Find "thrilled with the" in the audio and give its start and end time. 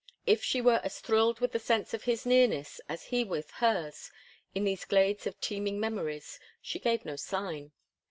0.99-1.59